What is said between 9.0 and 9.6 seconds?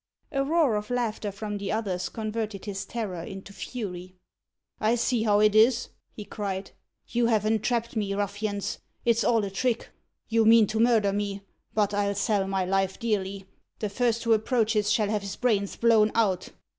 It's all a